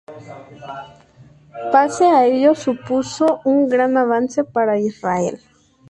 [1.73, 5.37] Pese a ello, supuso un gran avance para Israel.